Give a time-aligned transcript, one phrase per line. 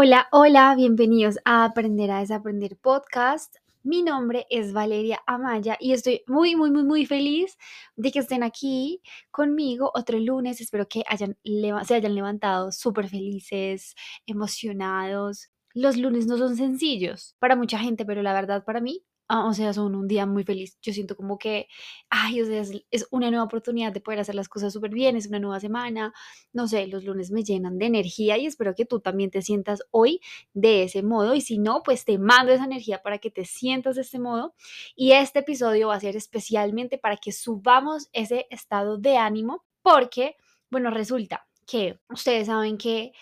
[0.00, 3.56] Hola, hola, bienvenidos a Aprender a Desaprender Podcast.
[3.82, 7.58] Mi nombre es Valeria Amaya y estoy muy, muy, muy, muy feliz
[7.96, 9.02] de que estén aquí
[9.32, 10.60] conmigo otro lunes.
[10.60, 11.36] Espero que hayan
[11.84, 15.48] se hayan levantado súper felices, emocionados.
[15.74, 19.52] Los lunes no son sencillos para mucha gente, pero la verdad para mí Ah, o
[19.52, 20.78] sea, son un día muy feliz.
[20.80, 21.68] Yo siento como que,
[22.08, 25.26] ay, o sea, es, una nueva oportunidad de poder hacer las cosas súper bien, es
[25.26, 26.14] una nueva semana.
[26.54, 29.82] No sé, los lunes me llenan de energía y espero que tú también te sientas
[29.90, 30.20] hoy
[30.54, 31.34] de ese modo.
[31.34, 34.54] Y si no, pues te mando esa energía para que te sientas de este modo.
[34.96, 40.36] Y este episodio va a ser especialmente para que subamos ese estado de ánimo, porque,
[40.70, 43.12] bueno, resulta que ustedes saben que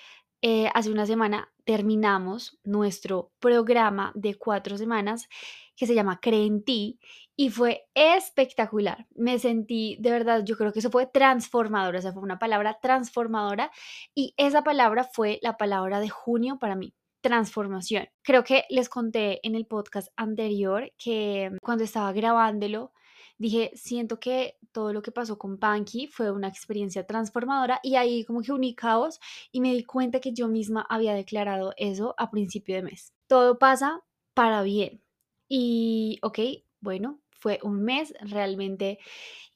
[0.42, 5.28] eh, hace una semana terminamos nuestro programa de cuatro semanas
[5.76, 6.98] que se llama Cree en ti
[7.34, 9.06] y fue espectacular.
[9.14, 12.78] Me sentí, de verdad, yo creo que eso fue transformador, o sea, fue una palabra
[12.80, 13.70] transformadora
[14.14, 16.94] y esa palabra fue la palabra de junio para mí.
[17.20, 18.08] Transformación.
[18.22, 22.92] Creo que les conté en el podcast anterior que cuando estaba grabándolo,
[23.38, 28.24] dije, siento que todo lo que pasó con Panky fue una experiencia transformadora y ahí
[28.24, 29.20] como que uní caos
[29.50, 33.12] y me di cuenta que yo misma había declarado eso a principio de mes.
[33.26, 34.02] Todo pasa
[34.34, 35.02] para bien.
[35.48, 36.38] Y, ok,
[36.80, 38.98] bueno, fue un mes realmente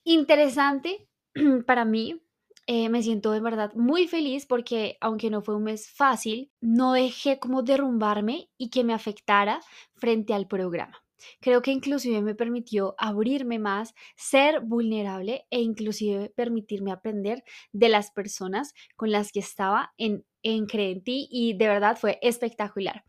[0.05, 1.09] interesante
[1.67, 2.23] para mí.
[2.67, 6.93] Eh, me siento de verdad muy feliz porque aunque no fue un mes fácil, no
[6.93, 9.61] dejé como derrumbarme y que me afectara
[9.95, 11.03] frente al programa.
[11.41, 18.11] Creo que inclusive me permitió abrirme más, ser vulnerable e inclusive permitirme aprender de las
[18.11, 23.05] personas con las que estaba en en Cree en ti y de verdad fue espectacular.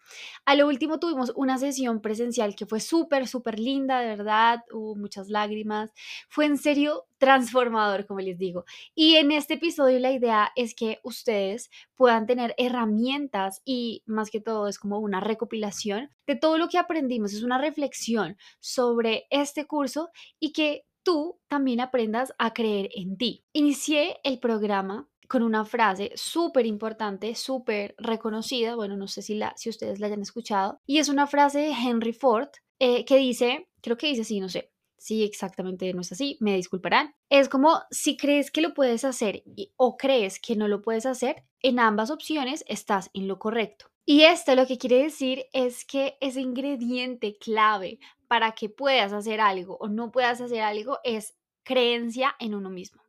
[0.45, 4.95] A lo último tuvimos una sesión presencial que fue súper, súper linda, de verdad, hubo
[4.95, 5.91] muchas lágrimas,
[6.29, 8.65] fue en serio transformador, como les digo.
[8.95, 14.41] Y en este episodio la idea es que ustedes puedan tener herramientas y más que
[14.41, 19.65] todo es como una recopilación de todo lo que aprendimos, es una reflexión sobre este
[19.65, 23.43] curso y que tú también aprendas a creer en ti.
[23.53, 29.53] Inicié el programa con una frase súper importante, súper reconocida, bueno, no sé si, la,
[29.55, 32.49] si ustedes la hayan escuchado, y es una frase de Henry Ford
[32.79, 36.55] eh, que dice, creo que dice así, no sé, si exactamente no es así, me
[36.55, 37.15] disculparán.
[37.29, 39.45] Es como si crees que lo puedes hacer
[39.77, 43.85] o crees que no lo puedes hacer, en ambas opciones estás en lo correcto.
[44.05, 49.39] Y esto lo que quiere decir es que ese ingrediente clave para que puedas hacer
[49.39, 53.00] algo o no puedas hacer algo es creencia en uno mismo.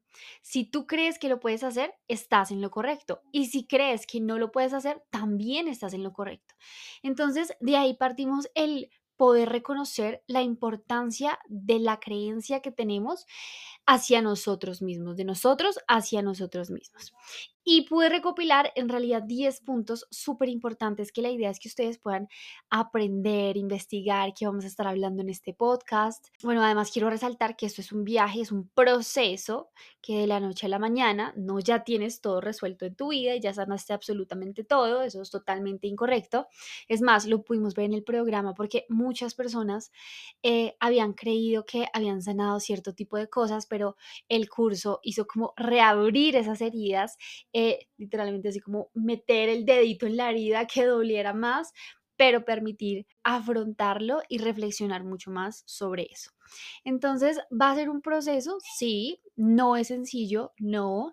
[0.43, 3.23] Si tú crees que lo puedes hacer, estás en lo correcto.
[3.33, 6.55] Y si crees que no lo puedes hacer, también estás en lo correcto.
[7.03, 13.27] Entonces, de ahí partimos el poder reconocer la importancia de la creencia que tenemos
[13.87, 17.13] hacia nosotros mismos, de nosotros hacia nosotros mismos.
[17.65, 21.99] Y pude recopilar en realidad 10 puntos súper importantes que la idea es que ustedes
[21.99, 22.29] puedan
[22.71, 26.27] aprender, investigar, que vamos a estar hablando en este podcast.
[26.43, 29.71] Bueno, además quiero resaltar que esto es un viaje, es un proceso
[30.01, 33.35] que de la noche a la mañana no ya tienes todo resuelto en tu vida
[33.37, 36.49] y ya sanaste absolutamente todo, eso es totalmente incorrecto.
[36.89, 39.93] Es más, lo pudimos ver en el programa porque muchas personas
[40.43, 43.97] eh, habían creído que habían sanado cierto tipo de cosas, pero
[44.29, 47.17] el curso hizo como reabrir esas heridas,
[47.53, 51.73] eh, literalmente así como meter el dedito en la herida que doliera más,
[52.17, 56.31] pero permitir afrontarlo y reflexionar mucho más sobre eso.
[56.85, 58.59] Entonces, ¿va a ser un proceso?
[58.77, 61.13] Sí, no es sencillo, no.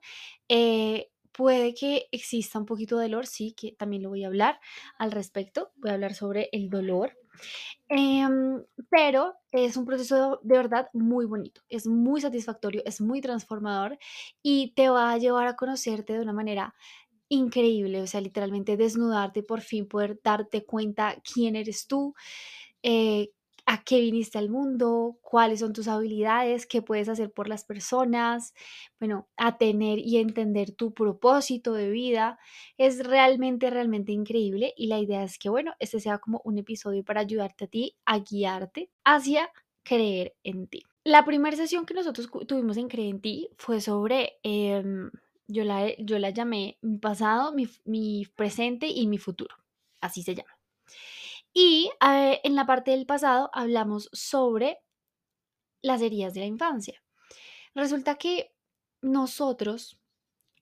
[0.49, 4.59] Eh, puede que exista un poquito de dolor, sí, que también lo voy a hablar
[4.97, 5.71] al respecto.
[5.77, 7.13] Voy a hablar sobre el dolor.
[7.89, 13.97] Em, pero es un proceso de verdad muy bonito, es muy satisfactorio, es muy transformador
[14.43, 16.75] y te va a llevar a conocerte de una manera
[17.29, 22.13] increíble, o sea, literalmente desnudarte, por fin poder darte cuenta quién eres tú,
[22.83, 23.31] eh,
[23.71, 28.55] a qué viniste al mundo, cuáles son tus habilidades, qué puedes hacer por las personas,
[28.99, 32.39] bueno, a tener y entender tu propósito de vida.
[32.79, 37.03] Es realmente, realmente increíble y la idea es que, bueno, este sea como un episodio
[37.03, 39.51] para ayudarte a ti a guiarte hacia
[39.83, 40.81] creer en ti.
[41.03, 45.11] La primera sesión que nosotros tuvimos en Creer en ti fue sobre, em,
[45.47, 49.55] yo, la, yo la llamé mi pasado, mi, mi presente y mi futuro.
[50.01, 50.59] Así se llama.
[51.61, 54.77] Y eh, en la parte del pasado hablamos sobre
[55.81, 57.03] las heridas de la infancia.
[57.75, 58.55] Resulta que
[59.01, 59.99] nosotros,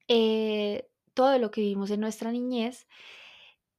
[0.07, 2.87] eh, todo lo que vivimos en nuestra niñez,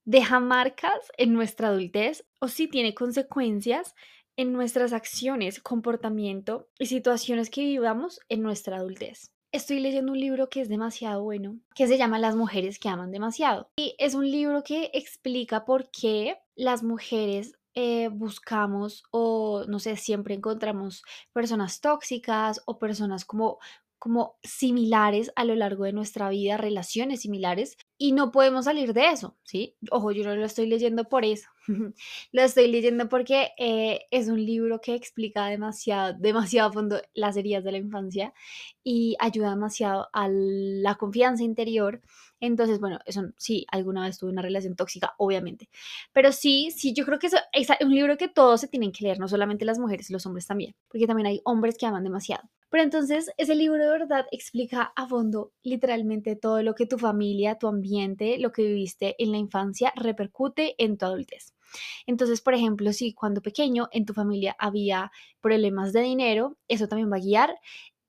[0.05, 3.97] deja marcas en nuestra adultez o sí tiene consecuencias
[4.37, 9.33] en nuestras acciones, comportamiento y situaciones que vivamos en nuestra adultez.
[9.53, 13.11] Estoy leyendo un libro que es demasiado bueno, que se llama Las mujeres que aman
[13.11, 13.71] demasiado.
[13.77, 19.97] Y es un libro que explica por qué las mujeres eh, buscamos o, no sé,
[19.97, 21.03] siempre encontramos
[21.33, 23.59] personas tóxicas o personas como
[23.99, 29.09] como similares a lo largo de nuestra vida, relaciones similares, y no podemos salir de
[29.09, 29.77] eso, ¿sí?
[29.91, 31.49] Ojo, yo no lo estoy leyendo por eso,
[32.33, 37.37] lo estoy leyendo porque eh, es un libro que explica demasiado, demasiado a fondo las
[37.37, 38.33] heridas de la infancia
[38.85, 42.01] y ayuda demasiado a la confianza interior.
[42.41, 45.69] Entonces, bueno, eso sí, alguna vez tuve una relación tóxica, obviamente.
[46.13, 49.05] Pero sí, sí, yo creo que eso es un libro que todos se tienen que
[49.05, 52.49] leer, no solamente las mujeres, los hombres también, porque también hay hombres que aman demasiado.
[52.71, 57.59] Pero entonces ese libro de verdad explica a fondo literalmente todo lo que tu familia,
[57.59, 61.55] tu ambiente, lo que viviste en la infancia repercute en tu adultez.
[62.07, 65.11] Entonces, por ejemplo, si cuando pequeño en tu familia había
[65.41, 67.55] problemas de dinero, eso también va a guiar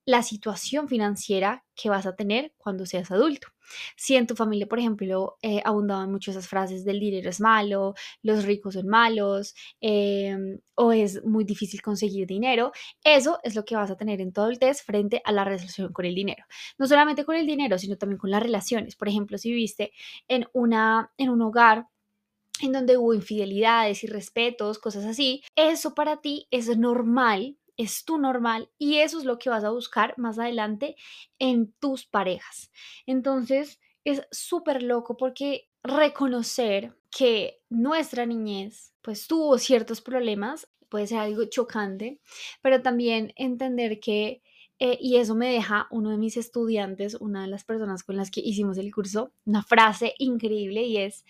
[0.04, 3.48] la situación financiera que vas a tener cuando seas adulto.
[3.96, 7.94] Si en tu familia, por ejemplo, eh, abundaban mucho esas frases del dinero es malo,
[8.22, 12.72] los ricos son malos, em, o es muy difícil conseguir dinero,
[13.04, 16.04] eso es lo que vas a tener en tu adultez frente a la relación con
[16.04, 16.44] el dinero.
[16.78, 18.96] No solamente con el dinero, sino también con las relaciones.
[18.96, 19.92] Por ejemplo, si viviste
[20.28, 21.86] en, una, en un hogar
[22.62, 28.18] en donde hubo infidelidades, y respetos, cosas así, eso para ti es normal es tu
[28.18, 30.96] normal y eso es lo que vas a buscar más adelante
[31.38, 32.70] en tus parejas.
[33.06, 41.18] Entonces, es súper loco porque reconocer que nuestra niñez pues tuvo ciertos problemas puede ser
[41.18, 42.20] algo chocante,
[42.62, 44.42] pero también entender que,
[44.80, 48.30] eh, y eso me deja uno de mis estudiantes, una de las personas con las
[48.30, 51.24] que hicimos el curso, una frase increíble y es,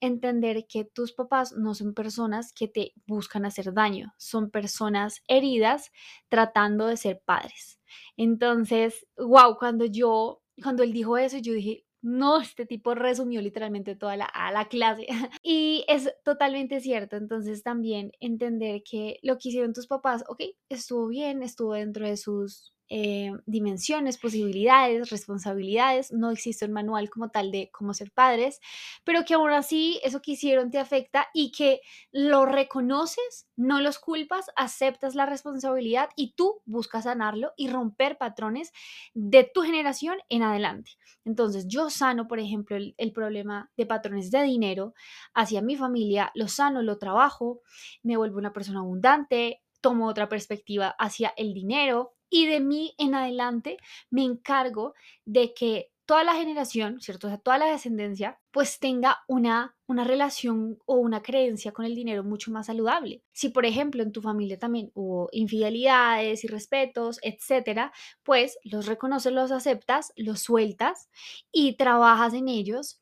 [0.00, 5.92] entender que tus papás no son personas que te buscan hacer daño, son personas heridas
[6.28, 7.80] tratando de ser padres.
[8.16, 13.96] Entonces, wow, cuando yo, cuando él dijo eso, yo dije, no, este tipo resumió literalmente
[13.96, 15.06] toda la, a la clase.
[15.42, 17.16] Y es totalmente cierto.
[17.16, 22.16] Entonces también entender que lo que hicieron tus papás, ok, estuvo bien, estuvo dentro de
[22.16, 26.12] sus eh, dimensiones, posibilidades, responsabilidades.
[26.12, 28.60] No existe un manual como tal de cómo ser padres,
[29.04, 31.80] pero que aún así eso que hicieron te afecta y que
[32.12, 38.72] lo reconoces, no los culpas, aceptas la responsabilidad y tú buscas sanarlo y romper patrones
[39.14, 40.92] de tu generación en adelante.
[41.24, 44.94] Entonces yo sano, por ejemplo, el, el problema de patrones de dinero
[45.34, 47.60] hacia mi familia, lo sano, lo trabajo,
[48.02, 53.14] me vuelvo una persona abundante, tomo otra perspectiva hacia el dinero, y de mí en
[53.14, 53.78] adelante
[54.10, 54.94] me encargo
[55.24, 57.26] de que toda la generación, ¿cierto?
[57.26, 61.96] O sea, toda la descendencia, pues tenga una, una relación o una creencia con el
[61.96, 63.22] dinero mucho más saludable.
[63.32, 67.92] Si, por ejemplo, en tu familia también hubo infidelidades, y respetos, etcétera,
[68.22, 71.08] pues los reconoces, los aceptas, los sueltas
[71.52, 73.00] y trabajas en ellos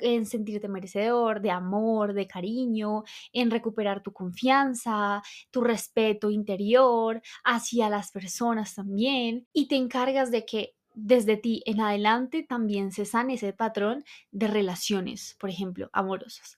[0.00, 7.88] en sentirte merecedor de amor, de cariño, en recuperar tu confianza, tu respeto interior hacia
[7.88, 13.34] las personas también y te encargas de que desde ti en adelante también se sane
[13.34, 16.56] ese patrón de relaciones, por ejemplo, amorosas.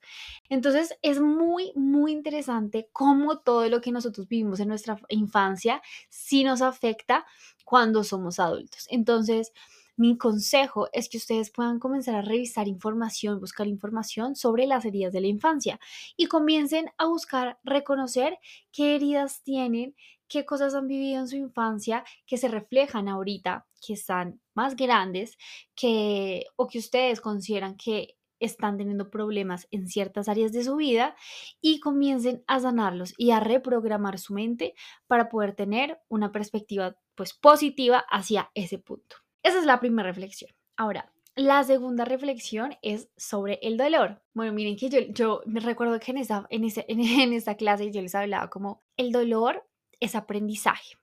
[0.48, 6.44] Entonces es muy, muy interesante cómo todo lo que nosotros vivimos en nuestra infancia sí
[6.44, 7.26] nos afecta
[7.64, 8.86] cuando somos adultos.
[8.90, 9.52] Entonces,
[9.98, 15.12] mi consejo es que ustedes puedan comenzar a revisar información, buscar información sobre las heridas
[15.12, 15.80] de la infancia
[16.16, 18.38] y comiencen a buscar reconocer
[18.72, 19.94] qué heridas tienen,
[20.28, 25.36] qué cosas han vivido en su infancia que se reflejan ahorita, que están más grandes,
[25.74, 31.16] que o que ustedes consideran que están teniendo problemas en ciertas áreas de su vida
[31.60, 34.74] y comiencen a sanarlos y a reprogramar su mente
[35.08, 39.16] para poder tener una perspectiva pues positiva hacia ese punto.
[39.48, 40.50] Esa es la primera reflexión.
[40.76, 44.20] Ahora, la segunda reflexión es sobre el dolor.
[44.34, 48.14] Bueno, miren que yo, yo me recuerdo que en esta, en, en clase yo les
[48.14, 49.66] hablaba como el dolor
[50.00, 50.98] es aprendizaje.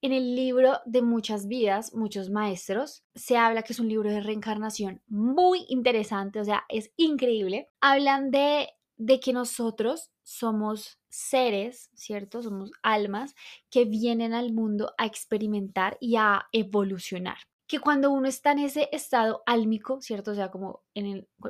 [0.00, 4.22] En el libro de muchas vidas, muchos maestros, se habla que es un libro de
[4.22, 7.68] reencarnación muy interesante, o sea, es increíble.
[7.82, 12.40] Hablan de, de que nosotros somos seres, ¿cierto?
[12.40, 13.34] Somos almas
[13.68, 17.36] que vienen al mundo a experimentar y a evolucionar
[17.68, 20.30] que cuando uno está en ese estado álmico, ¿cierto?
[20.30, 20.82] O sea, como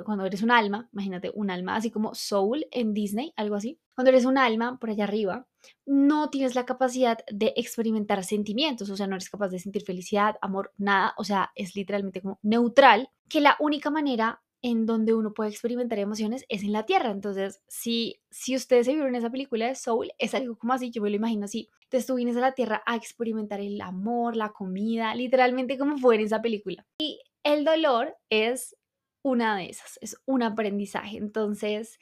[0.04, 3.78] cuando eres un alma, imagínate un alma, así como Soul en Disney, algo así.
[3.94, 5.46] Cuando eres un alma por allá arriba,
[5.87, 10.37] no tienes la capacidad de experimentar sentimientos, o sea, no eres capaz de sentir felicidad,
[10.42, 15.32] amor, nada, o sea, es literalmente como neutral, que la única manera en donde uno
[15.34, 17.10] puede experimentar emociones es en la tierra.
[17.10, 21.02] Entonces, si, si ustedes se vieron esa película de Soul, es algo como así, yo
[21.02, 21.68] me lo imagino así.
[21.84, 26.22] Entonces tú vienes a la tierra a experimentar el amor, la comida, literalmente como fuera
[26.22, 26.84] esa película.
[27.00, 28.76] Y el dolor es
[29.22, 31.16] una de esas, es un aprendizaje.
[31.16, 31.98] Entonces,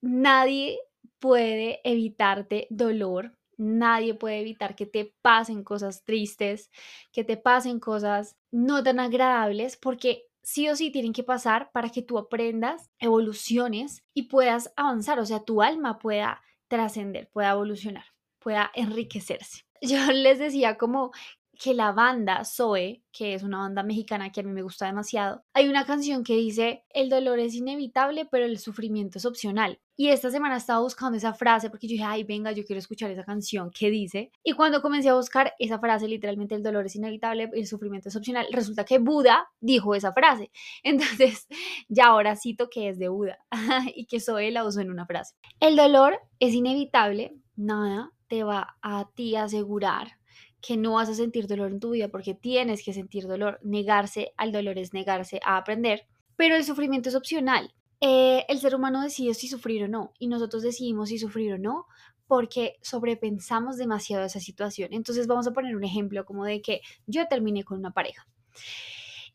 [0.00, 0.78] nadie
[1.18, 6.70] puede evitarte dolor, nadie puede evitar que te pasen cosas tristes,
[7.12, 11.90] que te pasen cosas no tan agradables, porque sí o sí tienen que pasar para
[11.90, 18.04] que tú aprendas, evoluciones y puedas avanzar, o sea, tu alma pueda trascender, pueda evolucionar,
[18.38, 19.64] pueda enriquecerse.
[19.82, 21.12] Yo les decía como
[21.58, 25.44] que la banda Zoe, que es una banda mexicana que a mí me gusta demasiado,
[25.52, 29.78] hay una canción que dice, el dolor es inevitable, pero el sufrimiento es opcional.
[29.94, 33.10] Y esta semana estaba buscando esa frase porque yo dije, ay, venga, yo quiero escuchar
[33.10, 34.32] esa canción que dice.
[34.42, 38.16] Y cuando comencé a buscar esa frase, literalmente el dolor es inevitable, el sufrimiento es
[38.16, 40.50] opcional, resulta que Buda dijo esa frase.
[40.82, 41.46] Entonces,
[41.88, 43.38] ya ahora cito que es de Buda
[43.94, 45.34] y que Zoe la usó en una frase.
[45.60, 50.21] El dolor es inevitable, nada te va a ti asegurar
[50.62, 53.58] que no vas a sentir dolor en tu vida porque tienes que sentir dolor.
[53.62, 57.74] Negarse al dolor es negarse a aprender, pero el sufrimiento es opcional.
[58.00, 61.58] Eh, el ser humano decide si sufrir o no y nosotros decidimos si sufrir o
[61.58, 61.86] no
[62.26, 64.92] porque sobrepensamos demasiado esa situación.
[64.92, 68.26] Entonces vamos a poner un ejemplo como de que yo terminé con una pareja.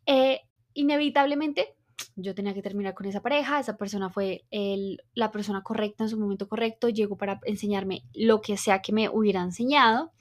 [0.05, 0.41] Eh,
[0.73, 1.76] inevitablemente
[2.17, 6.09] yo tenía que terminar con esa pareja, esa persona fue el, la persona correcta en
[6.09, 10.11] su momento correcto, llegó para enseñarme lo que sea que me hubiera enseñado,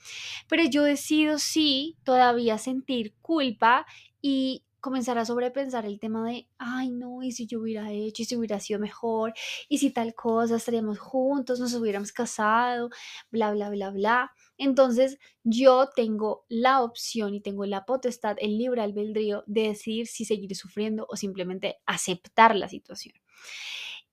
[0.47, 3.87] pero yo decido sí todavía sentir culpa
[4.21, 8.25] y comenzar a sobrepensar el tema de, ay no, y si yo hubiera hecho, y
[8.25, 9.33] si hubiera sido mejor,
[9.69, 12.89] y si tal cosa, estaríamos juntos, nos hubiéramos casado,
[13.31, 14.31] bla, bla, bla, bla.
[14.57, 20.25] Entonces yo tengo la opción y tengo la potestad, el libre albedrío de decidir si
[20.25, 23.15] seguir sufriendo o simplemente aceptar la situación.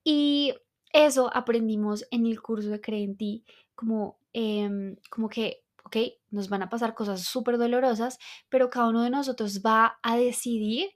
[0.04, 0.54] Y
[0.92, 3.44] eso aprendimos en el curso de Cree en ti,
[3.74, 5.96] como, em, como que ¿ok?
[6.30, 10.90] Nos van a pasar cosas súper dolorosas, pero cada uno de nosotros va a decidir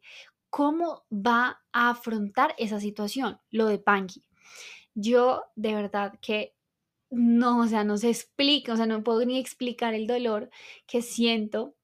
[0.50, 4.22] cómo va a afrontar esa situación, lo de Panky.
[4.94, 6.54] Yo de verdad que
[7.10, 10.50] no, o sea, no se explica, o sea, no puedo ni explicar el dolor
[10.86, 11.74] que siento,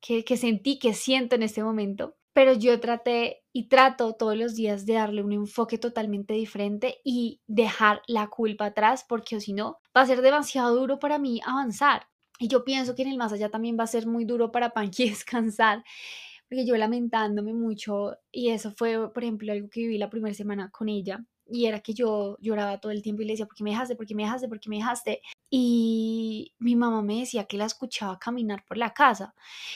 [0.00, 4.54] que, que sentí, que siento en este momento, pero yo traté y trato todos los
[4.54, 9.78] días de darle un enfoque totalmente diferente y dejar la culpa atrás, porque si no,
[9.96, 12.08] va a ser demasiado duro para mí avanzar.
[12.38, 14.70] Y yo pienso que en el más allá también va a ser muy duro para
[14.70, 15.84] Panky descansar,
[16.48, 20.70] porque yo lamentándome mucho, y eso fue, por ejemplo, algo que viví la primera semana
[20.70, 23.62] con ella, y era que yo lloraba todo el tiempo y le decía, ¿por qué
[23.64, 23.94] me dejaste?
[23.96, 24.48] ¿Por qué me dejaste?
[24.48, 25.22] ¿Por qué me dejaste?
[25.48, 29.34] Y mi mamá me decía que la escuchaba caminar por la casa.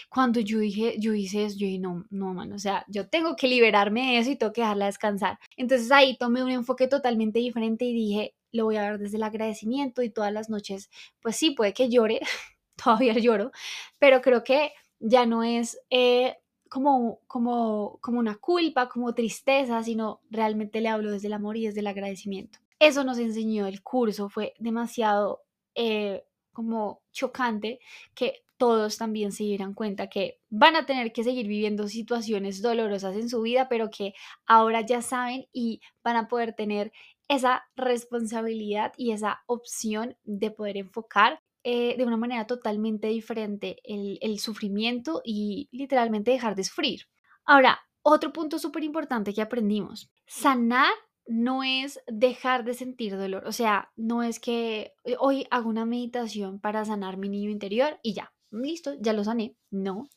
[0.09, 3.37] Cuando yo dije, yo hice eso, yo dije, no, no, mano, o sea, yo tengo
[3.37, 5.39] que liberarme de eso y tengo que dejarla descansar.
[5.57, 9.23] Entonces ahí tomé un enfoque totalmente diferente y dije, lo voy a ver desde el
[9.23, 10.91] agradecimiento y todas las noches,
[11.21, 12.21] pues sí, puede que llore,
[12.77, 13.53] todavía lloro,
[13.99, 16.37] pero creo que ya no es eh,
[16.69, 21.67] como, como, como una culpa, como tristeza, sino realmente le hablo desde el amor y
[21.67, 22.59] desde el agradecimiento.
[22.79, 25.43] Eso nos enseñó el curso, fue demasiado
[25.75, 27.81] eh, como chocante
[28.15, 33.17] que todos también se dieran cuenta que van a tener que seguir viviendo situaciones dolorosas
[33.17, 34.13] en su vida, pero que
[34.47, 36.93] ahora ya saben y van a poder tener
[37.31, 44.41] esa responsabilidad y esa opción de poder enfocar eh, de una manera totalmente diferente el,
[44.41, 47.03] sufrimiento y literalmente dejar de sufrir.
[47.45, 50.93] Ahora, otro punto súper importante que aprendimos, sanar
[51.25, 55.85] no es dejar de sentir dolor, o sea, no es que eh, hoy hago una
[55.85, 60.09] meditación para sanar mi niño interior y ya, listo, ya lo sané, no.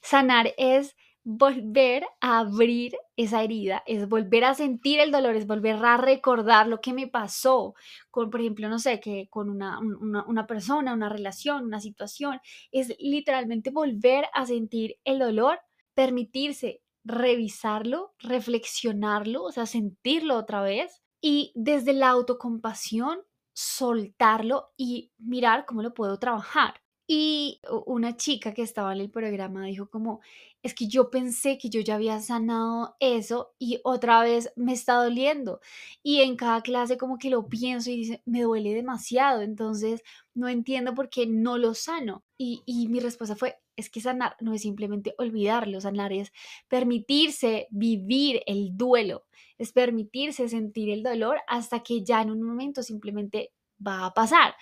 [0.00, 5.76] Sanar es volver a abrir esa herida, es volver a sentir el dolor, es volver
[5.84, 7.74] a recordar lo que me pasó
[8.10, 12.40] con, por ejemplo, no sé, que con una, una, persona, una relación, una situación,
[12.72, 15.60] es literalmente volver a sentir el dolor,
[15.94, 23.20] permitirse revisarlo, reflexionarlo, o sea, sentirlo otra vez y desde la autocompasión
[23.54, 26.80] soltarlo y mirar cómo lo puedo trabajar.
[27.06, 30.20] Y una chica que estaba en el programa dijo como,
[30.62, 34.94] es que yo pensé que yo ya había sanado eso y otra vez me está
[35.02, 35.60] doliendo.
[36.02, 40.02] Y en cada clase como que lo pienso y dice, me duele demasiado, entonces
[40.34, 42.24] no entiendo por qué no lo sano.
[42.38, 46.32] Y, y mi respuesta fue, es que sanar no es simplemente olvidarlo, sanar es
[46.68, 49.24] permitirse vivir el duelo,
[49.58, 53.52] es permitirse sentir el dolor hasta que ya en un momento simplemente
[53.86, 54.54] va a pasar.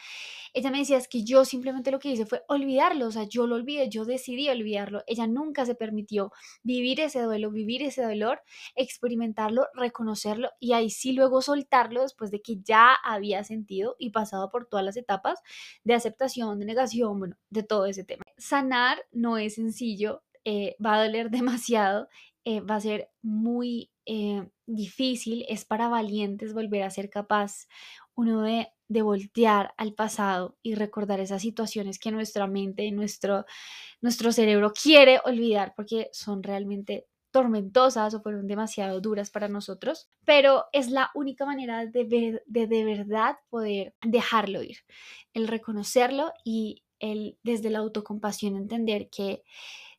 [0.53, 3.47] Ella me decía, es que yo simplemente lo que hice fue olvidarlo, o sea, yo
[3.47, 5.03] lo olvidé, yo decidí olvidarlo.
[5.07, 8.43] Ella nunca se permitió vivir ese duelo, vivir ese dolor,
[8.75, 14.51] experimentarlo, reconocerlo y ahí sí luego soltarlo después de que ya había sentido y pasado
[14.51, 15.41] por todas las etapas
[15.85, 18.25] de aceptación, de negación, bueno, de todo ese tema.
[18.37, 22.09] Sanar no es sencillo, eh, va a doler demasiado,
[22.45, 27.69] eh, va a ser muy eh, difícil, es para valientes volver a ser capaz
[28.15, 33.45] uno de de voltear al pasado y recordar esas situaciones que nuestra mente, nuestro,
[34.01, 40.65] nuestro cerebro quiere olvidar porque son realmente tormentosas o fueron demasiado duras para nosotros, pero
[40.73, 44.79] es la única manera de, de de verdad poder dejarlo ir,
[45.35, 49.45] el reconocerlo y el desde la autocompasión entender que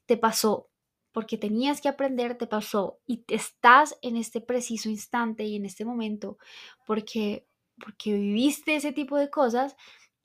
[0.06, 0.68] te pasó
[1.14, 5.86] porque tenías que aprender, te pasó y estás en este preciso instante y en este
[5.86, 6.38] momento
[6.86, 7.46] porque
[7.84, 9.76] porque viviste ese tipo de cosas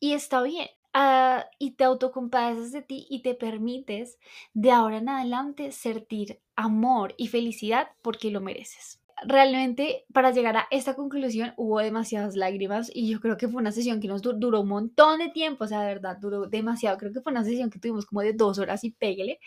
[0.01, 0.69] y está bien.
[0.99, 4.19] Ah, y te autocompadeces de ti y te permites
[4.55, 9.01] de ahora en adelante sentir amor y felicidad porque lo mereces.
[9.27, 13.73] Realmente para llegar a esta conclusión hubo demasiadas lágrimas y yo creo que fue una
[13.73, 16.97] sesión que nos duró un montón de tiempo, o sea, de verdad, duró demasiado.
[16.97, 19.39] Creo que fue una sesión que tuvimos como de dos horas y pégale,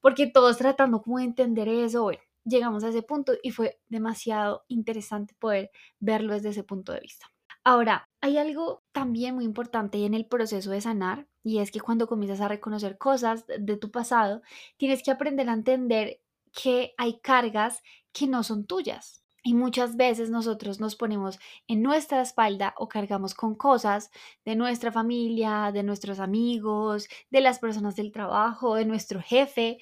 [0.00, 4.64] porque todos tratando como de entender eso, bueno, llegamos a ese punto y fue demasiado
[4.68, 5.70] interesante poder
[6.00, 7.26] verlo desde ese punto de vista.
[7.64, 12.08] Ahora, hay algo también muy importante en el proceso de sanar y es que cuando
[12.08, 14.42] comienzas a reconocer cosas de tu pasado,
[14.76, 16.20] tienes que aprender a entender
[16.52, 17.82] que hay cargas
[18.12, 19.21] que no son tuyas.
[19.44, 24.10] Y muchas veces nosotros nos ponemos en nuestra espalda o cargamos con cosas
[24.44, 29.78] de nuestra familia, de nuestros amigos, de las personas del trabajo, de nuestro jefe.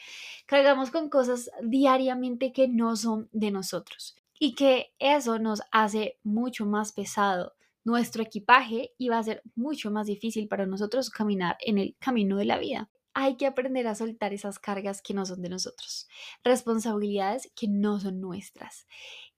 [0.47, 6.65] Cargamos con cosas diariamente que no son de nosotros y que eso nos hace mucho
[6.65, 11.77] más pesado nuestro equipaje y va a ser mucho más difícil para nosotros caminar en
[11.77, 15.43] el camino de la vida hay que aprender a soltar esas cargas que no son
[15.43, 16.09] de nosotros,
[16.45, 18.87] responsabilidades que no son nuestras,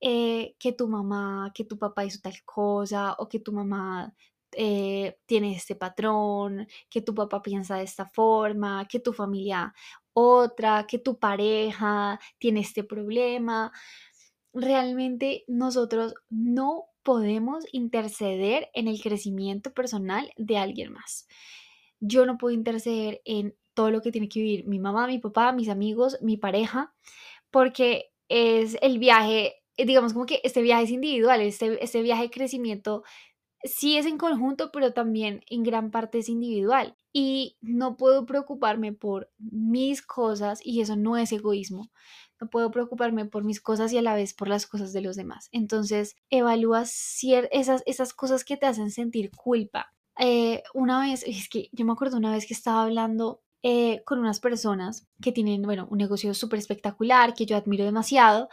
[0.00, 4.14] eh, que tu mamá, que tu papá hizo tal cosa o que tu mamá
[4.54, 9.72] eh, tiene este patrón, que tu papá piensa de esta forma, que tu familia
[10.12, 13.72] otra, que tu pareja tiene este problema.
[14.52, 21.26] Realmente nosotros no podemos interceder en el crecimiento personal de alguien más.
[22.00, 25.52] Yo no puedo interceder en todo lo que tiene que vivir mi mamá, mi papá,
[25.52, 26.94] mis amigos, mi pareja,
[27.50, 32.24] porque es el viaje, eh, digamos como que este viaje es individual, este, este viaje
[32.24, 33.02] de crecimiento
[33.64, 36.96] sí es en conjunto, pero también en gran parte es individual.
[37.12, 41.90] Y no puedo preocuparme por mis cosas, y eso no es egoísmo.
[42.40, 45.16] No puedo preocuparme por mis cosas y a la vez por las cosas de los
[45.16, 45.48] demás.
[45.52, 46.92] Entonces, evalúas
[47.52, 49.92] esas, esas cosas que te hacen sentir culpa.
[50.18, 54.18] Eh, una vez, es que yo me acuerdo una vez que estaba hablando eh, con
[54.18, 58.48] unas personas que tienen, bueno, un negocio súper espectacular, que yo admiro demasiado,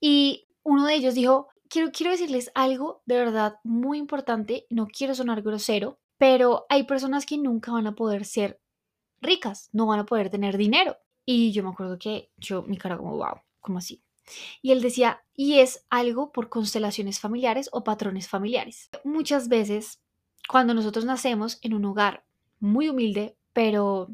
[0.00, 5.14] y uno de ellos dijo, quiero, quiero decirles algo de verdad muy importante, no quiero
[5.14, 8.60] sonar grosero, pero hay personas que nunca van a poder ser
[9.20, 10.96] ricas, no van a poder tener dinero.
[11.24, 14.02] Y yo me acuerdo que yo, mi cara como, wow, ¿cómo así?
[14.62, 18.90] Y él decía, y es algo por constelaciones familiares o patrones familiares.
[19.04, 20.00] Muchas veces,
[20.48, 22.24] cuando nosotros nacemos en un hogar
[22.60, 24.10] muy humilde, pero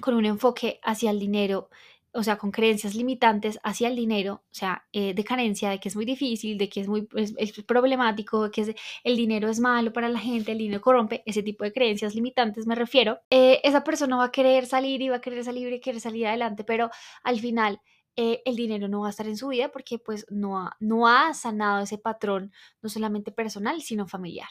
[0.00, 1.70] con un enfoque hacia el dinero,
[2.14, 5.88] o sea, con creencias limitantes hacia el dinero, o sea, eh, de carencia, de que
[5.88, 7.08] es muy difícil, de que es muy
[7.66, 11.64] problemático, de que el dinero es malo para la gente, el dinero corrompe, ese tipo
[11.64, 15.20] de creencias limitantes me refiero, eh, esa persona va a querer salir y va a
[15.20, 16.90] querer salir y querer salir adelante, pero
[17.22, 17.80] al final
[18.16, 21.08] eh, el dinero no va a estar en su vida porque pues no ha, no
[21.08, 22.52] ha sanado ese patrón,
[22.82, 24.48] no solamente personal, sino familiar.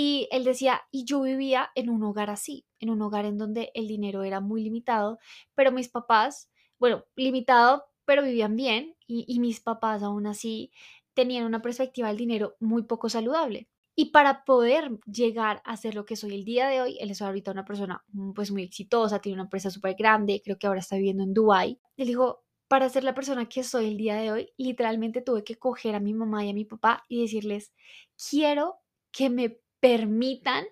[0.00, 3.72] Y él decía, y yo vivía en un hogar así, en un hogar en donde
[3.74, 5.18] el dinero era muy limitado,
[5.56, 10.70] pero mis papás, bueno, limitado, pero vivían bien, y, mis papás aún así
[11.14, 13.66] tenían una perspectiva del dinero muy poco saludable.
[13.96, 17.20] Y para poder llegar a ser lo que soy el día de hoy, él es
[17.20, 20.78] ahorita una persona mm, pues muy exitosa, tiene una empresa súper grande, creo que ahora
[20.78, 21.80] está viviendo en Dubai.
[21.96, 25.56] Él dijo, para ser la persona que soy el día de hoy, literalmente tuve que
[25.56, 27.72] coger a mi mamá y a mi papá y decirles,
[28.14, 28.76] quiero
[29.10, 30.64] que me permitan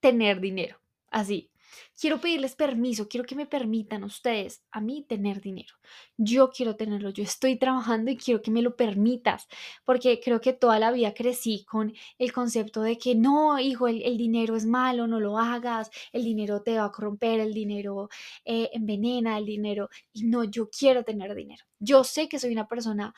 [0.00, 0.80] tener dinero.
[1.10, 1.50] Así,
[1.98, 5.74] quiero pedirles permiso, quiero que me permitan ustedes a mí tener dinero.
[6.16, 9.46] Yo quiero tenerlo, yo estoy trabajando y quiero que me lo permitas,
[9.84, 14.16] porque creo que toda la vida crecí con el concepto de que no, hijo, el,
[14.16, 18.08] dinero es malo, no lo hagas, el dinero te va a corromper, el dinero
[18.44, 21.64] eh, envenena, el dinero, y no, yo quiero tener dinero.
[21.78, 23.14] Yo sé que soy una persona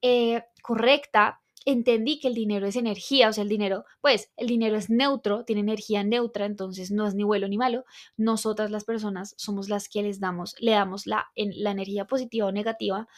[0.00, 4.76] eh, correcta entendí que el dinero es energía, o sea, el dinero, pues el dinero
[4.76, 7.84] es neutro, tiene energía neutra, entonces no es ni bueno ni malo.
[8.16, 12.52] Nosotras las personas somos las que les damos, le damos la, la energía positiva o
[12.52, 13.08] negativa.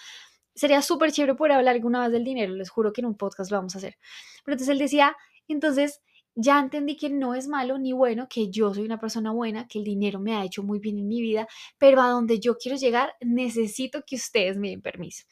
[0.54, 3.50] Sería súper chévere poder hablar alguna vez del dinero, les juro que en un podcast
[3.50, 3.98] lo vamos a hacer.
[4.44, 5.16] Pero entonces él decía,
[5.48, 6.00] entonces
[6.36, 9.78] ya entendí que no es malo ni bueno, que yo soy una persona buena, que
[9.78, 12.76] el dinero me ha hecho muy bien en mi vida, pero a donde yo quiero
[12.76, 15.24] llegar necesito que ustedes me den permiso.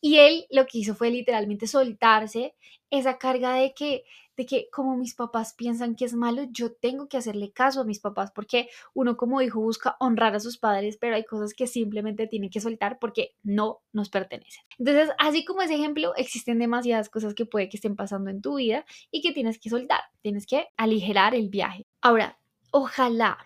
[0.00, 2.54] Y él lo que hizo fue literalmente soltarse
[2.90, 4.04] esa carga de que
[4.36, 7.84] de que como mis papás piensan que es malo, yo tengo que hacerle caso a
[7.84, 11.66] mis papás porque uno como hijo busca honrar a sus padres, pero hay cosas que
[11.66, 14.64] simplemente tienen que soltar porque no nos pertenecen.
[14.78, 18.56] Entonces, así como ese ejemplo, existen demasiadas cosas que puede que estén pasando en tu
[18.56, 21.86] vida y que tienes que soltar, tienes que aligerar el viaje.
[22.00, 22.38] Ahora,
[22.70, 23.38] ojalá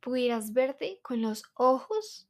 [0.00, 2.28] pudieras verte con los ojos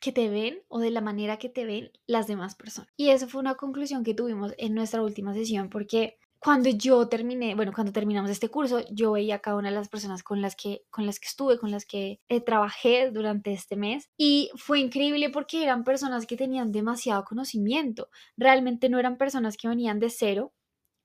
[0.00, 2.92] que te ven o de la manera que te ven las demás personas.
[2.94, 7.54] Y eso fue una conclusión que tuvimos en nuestra última sesión porque cuando yo terminé,
[7.54, 10.54] bueno, cuando terminamos este curso, yo veía a cada una de las personas con las
[10.54, 14.78] que, con las que estuve, con las que eh, trabajé durante este mes y fue
[14.80, 18.10] increíble porque eran personas que tenían demasiado conocimiento.
[18.36, 20.52] Realmente no eran personas que venían de cero,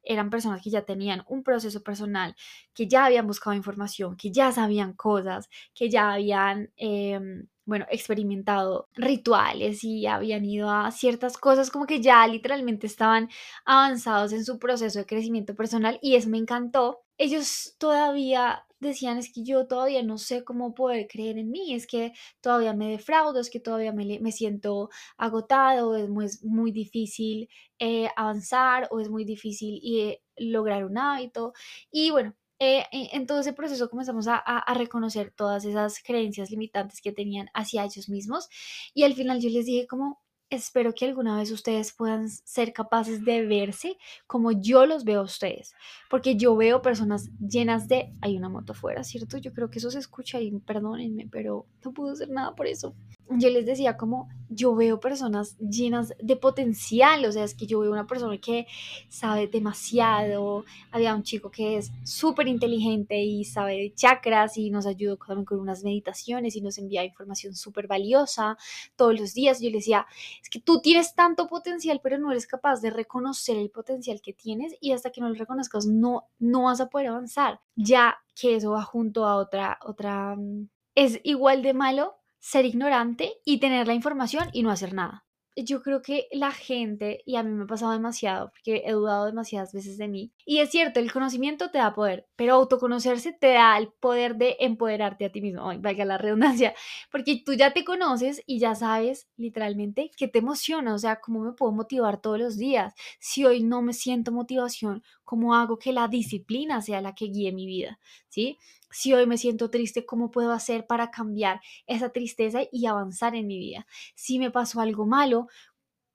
[0.03, 2.35] eran personas que ya tenían un proceso personal,
[2.73, 6.73] que ya habían buscado información, que ya sabían cosas, que ya habían...
[6.75, 13.29] Em, bueno, experimentado rituales y habían ido a ciertas cosas como que ya literalmente estaban
[13.65, 17.01] avanzados en su proceso de crecimiento personal y eso me encantó.
[17.17, 21.85] Ellos todavía decían es que yo todavía no sé cómo poder creer en mí, es
[21.87, 27.49] que todavía me defraudo, es que todavía me, me siento agotado, es muy, muy difícil
[27.79, 31.53] eh, avanzar o es muy difícil eh, lograr un hábito.
[31.91, 37.01] Y bueno, eh, en todo ese proceso comenzamos a, a, reconocer todas esas creencias limitantes
[37.01, 38.49] que tenían hacia ellos mismos
[38.93, 43.23] y al final yo les dije como, espero que alguna vez ustedes puedan ser capaces
[43.23, 45.75] de verse como yo los veo a ustedes,
[46.09, 49.37] porque yo veo personas llenas de, hay una moto afuera, ¿cierto?
[49.37, 52.95] Yo creo que eso se escucha y perdónenme, pero no puedo hacer nada por eso
[53.29, 57.79] yo les decía como yo veo personas llenas de potencial, o sea, es que yo
[57.79, 58.65] veo una persona que
[59.07, 64.87] sabe demasiado, había un chico que es súper inteligente y sabe de chakras y nos
[64.87, 68.57] ayudó también con unas meditaciones y nos envía información súper valiosa
[68.95, 69.61] todos los días.
[69.61, 70.07] Yo le decía,
[70.41, 74.33] es que tú tienes tanto potencial, pero no eres capaz de reconocer el potencial que
[74.33, 78.55] tienes y hasta que no lo reconozcas no, no vas a poder avanzar, ya que
[78.55, 83.87] eso va junto a otra, otra, mm, es igual de malo ser ignorante y tener
[83.87, 85.25] la información y no hacer nada.
[85.55, 89.25] Yo creo que la gente, y a mí me ha pasado demasiado, porque he dudado
[89.25, 93.53] demasiadas veces de mí, y es cierto, el conocimiento te da poder, pero autoconocerse te
[93.53, 96.73] da el poder de empoderarte a ti mismo, Ay, valga la redundancia,
[97.11, 101.41] porque tú ya te conoces y ya sabes literalmente qué te emociona, o sea, cómo
[101.41, 102.93] me puedo motivar todos los días.
[103.19, 107.51] Si hoy no me siento motivación, ¿cómo hago que la disciplina sea la que guíe
[107.51, 107.99] mi vida?
[108.29, 108.57] ¿Sí?
[108.91, 113.47] Si hoy me siento triste, ¿cómo puedo hacer para cambiar esa tristeza y avanzar en
[113.47, 113.85] mi vida?
[114.15, 115.47] Si me pasó algo malo,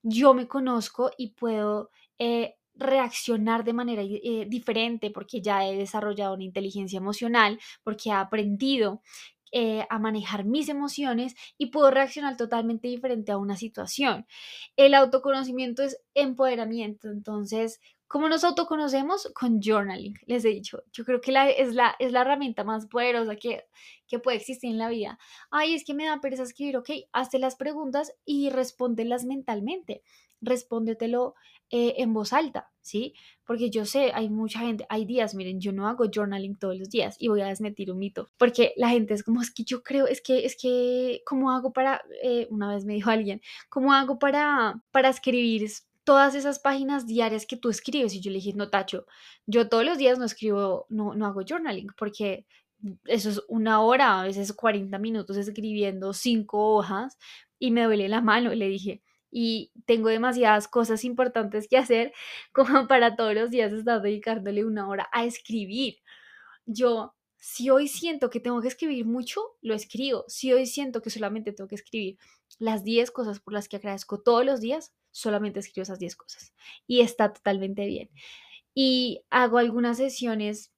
[0.02, 6.34] yo me conozco y puedo eh, reaccionar de manera eh, diferente porque ya he desarrollado
[6.34, 9.02] una inteligencia emocional, porque he aprendido
[9.52, 14.26] eh, a manejar mis emociones y puedo reaccionar totalmente diferente a una situación.
[14.76, 17.80] El autoconocimiento es empoderamiento, entonces
[18.14, 19.29] ¿Cómo nos autoconocemos?
[19.35, 20.85] Con journaling, les he dicho.
[20.92, 23.64] Yo creo que la, es, la, es la herramienta más poderosa que,
[24.07, 25.18] que puede existir en la vida.
[25.50, 30.05] Ay, es que me da pereza escribir, ok, hazte las preguntas y respóndelas mentalmente.
[30.40, 31.35] Respóndetelo
[31.70, 33.14] eh, en voz alta, ¿sí?
[33.44, 36.90] Porque yo sé, hay mucha gente, hay días, miren, yo no hago journaling todos los
[36.90, 39.83] días y voy a desmentir un mito, porque la gente es como, es que yo
[39.83, 43.92] creo, es que, es que, ¿cómo hago para, eh, una vez me dijo alguien, ¿cómo
[43.92, 45.64] hago para, para escribir
[46.04, 48.14] todas esas páginas diarias que tú escribes.
[48.14, 49.06] Y yo le dije, no, Tacho,
[49.46, 52.46] yo todos los días no escribo, no, no hago journaling, porque
[53.06, 57.18] eso es una hora, a veces 40 minutos escribiendo cinco hojas
[57.58, 59.02] y me duele la mano, le dije.
[59.30, 62.12] Y tengo demasiadas cosas importantes que hacer
[62.52, 65.96] como para todos los días estar dedicándole una hora a escribir.
[66.66, 67.14] Yo,
[67.46, 70.24] si hoy siento que tengo que escribir mucho, lo escribo.
[70.28, 72.16] Si hoy siento que solamente tengo que escribir
[72.59, 76.54] las 10 cosas por las que agradezco todos los días, solamente escribo esas 10 cosas
[76.87, 78.09] y está totalmente bien.
[78.72, 80.72] Y hago algunas sesiones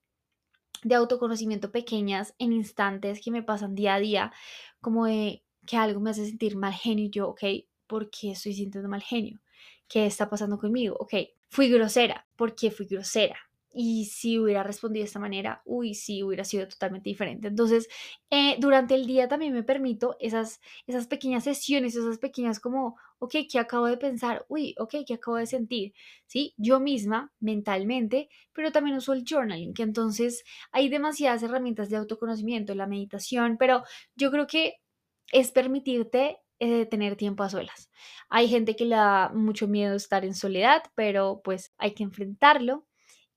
[0.83, 4.33] de autoconocimiento pequeñas en instantes que me pasan día a día,
[4.81, 7.43] como de que algo me hace sentir mal genio yo, ok,
[7.87, 9.39] ¿por qué estoy sintiendo mal genio?
[9.87, 10.97] ¿Qué está pasando conmigo?
[10.99, 11.13] Ok,
[11.47, 13.46] fui grosera, ¿por qué fui grosera?
[13.79, 17.47] Y si hubiera respondido de esta manera, uy, sí, hubiera sido totalmente diferente.
[17.47, 17.87] Entonces,
[18.31, 23.35] eh, durante el día también me permito esas, esas pequeñas sesiones, esas pequeñas como, ok,
[23.47, 24.47] ¿qué acabo de pensar?
[24.49, 25.93] Uy, ok, ¿qué acabo de sentir?
[26.25, 26.55] ¿Sí?
[26.57, 32.73] Yo misma, mentalmente, pero también uso el journaling, que entonces hay demasiadas herramientas de autoconocimiento,
[32.73, 33.83] la meditación, pero
[34.15, 34.77] yo creo que
[35.31, 37.91] es permitirte eh, tener tiempo a solas.
[38.29, 42.86] Hay gente que le da mucho miedo estar en soledad, pero pues hay que enfrentarlo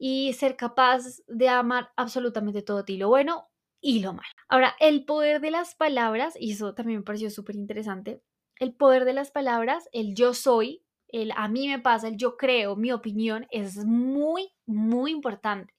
[0.02, 3.50] y ser capaz de amar absolutamente todo ti, lo bueno
[3.82, 4.30] y lo malo.
[4.48, 8.22] Ahora, el poder de las palabras, y eso también me pareció súper interesante,
[8.58, 12.38] el poder de las palabras, el yo soy, el a mí me pasa, el yo
[12.38, 15.74] creo, mi opinión, es muy, muy importante.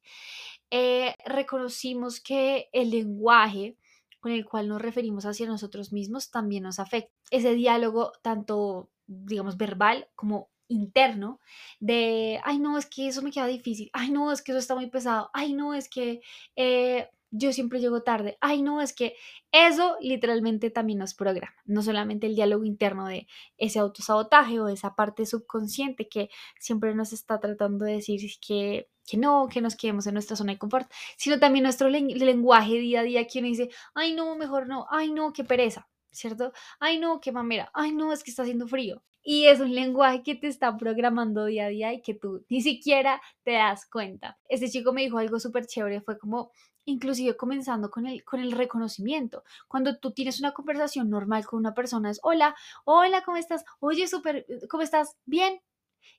[0.70, 3.76] Eh, reconocimos que el lenguaje
[4.20, 7.12] con el cual nos referimos hacia nosotros mismos también nos afecta.
[7.32, 11.40] Ese diálogo, tanto, digamos, verbal como interno
[11.80, 14.76] de, ay no, es que eso me queda difícil, ay no, es que eso está
[14.76, 16.22] muy pesado, ay no, es que
[16.56, 19.16] eh, yo siempre llego tarde, ay no, es que
[19.52, 24.96] eso literalmente también nos programa, no solamente el diálogo interno de ese autosabotaje o esa
[24.96, 26.30] parte subconsciente que
[26.60, 30.54] siempre nos está tratando de decir que, que no, que nos quedemos en nuestra zona
[30.54, 34.88] de confort, sino también nuestro lenguaje día a día, quien dice, ay no, mejor no,
[34.90, 36.52] ay no, qué pereza, ¿cierto?
[36.80, 40.24] Ay no, qué mamera, ay no, es que está haciendo frío, y es un lenguaje
[40.24, 44.40] que te está programando día a día y que tú ni siquiera te das cuenta.
[44.50, 46.52] Este chico me dijo algo súper chévere, fue como
[46.86, 49.44] inclusive comenzando con el, con el reconocimiento.
[49.68, 52.56] Cuando tú tienes una conversación normal con una persona es, hola,
[52.86, 53.64] hola, ¿cómo estás?
[53.80, 55.16] Oye, súper, ¿cómo estás?
[55.26, 55.62] Bien.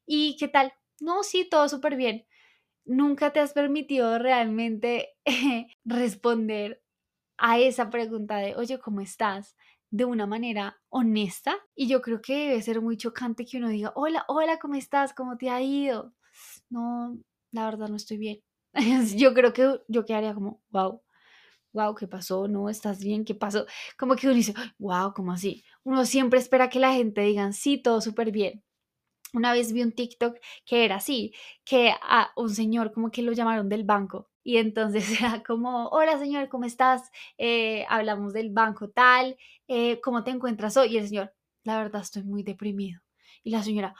[0.07, 0.73] ¿Y qué tal?
[1.01, 2.27] No, sí, todo súper bien.
[2.85, 5.11] Nunca te has permitido realmente
[5.85, 6.83] responder
[7.38, 9.57] a esa pregunta de, oye, ¿cómo estás?
[9.92, 13.92] De una manera honesta y yo creo que debe ser muy chocante que uno diga,
[13.94, 15.12] hola, hola, ¿cómo estás?
[15.12, 16.14] ¿Cómo te ha ido?
[16.70, 17.18] No,
[17.52, 18.40] la verdad no estoy bien.
[19.16, 21.02] yo creo que yo quedaría como, wow,
[21.74, 22.48] wow, ¿qué pasó?
[22.48, 23.26] ¿No estás bien?
[23.26, 23.66] ¿Qué pasó?
[23.98, 25.62] Como que uno dice, wow, ¿cómo así?
[25.85, 28.64] Uno siempre espera que la gente diga, sí, todo súper bien.
[29.35, 31.33] Una vez vi un TikTok que era así,
[31.64, 36.18] que a un señor como que lo llamaron del banco y entonces era como, hola
[36.18, 37.11] señor, ¿cómo estás?
[37.38, 39.37] Eh, hablamos del banco tal,
[39.68, 40.95] eh, ¿cómo te encuentras hoy?
[40.95, 41.33] Y el señor,
[41.64, 43.01] la verdad estoy muy deprimido.
[43.42, 43.95] Y la señora,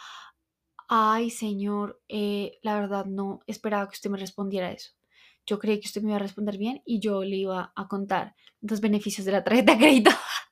[0.89, 4.93] ay señor, eh, la verdad no esperaba que usted me respondiera eso.
[5.47, 8.35] Yo creí que usted me iba a responder bien y yo le iba a contar
[8.61, 10.11] los beneficios de la tarjeta de crédito.